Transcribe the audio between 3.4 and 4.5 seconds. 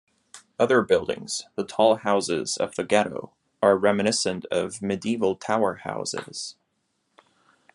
are reminiscent